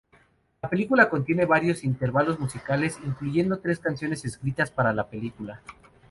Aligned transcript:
La 0.63 0.67
película 0.67 1.09
contiene 1.11 1.45
varios 1.45 1.83
intervalos 1.83 2.39
musicales, 2.39 2.97
incluyendo 3.05 3.59
tres 3.59 3.77
canciones 3.77 4.25
escritas 4.25 4.71
para 4.71 4.93
la 4.93 5.07
película. 5.11 5.61